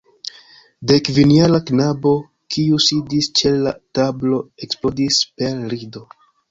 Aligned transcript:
Dekkvinjara 0.91 1.59
knabo, 1.67 2.15
kiu 2.57 2.81
sidis 2.89 3.31
ĉe 3.41 3.55
la 3.69 3.77
tablo, 4.01 4.43
eksplodis 4.69 5.25
per 5.37 5.67
rido. 5.77 6.09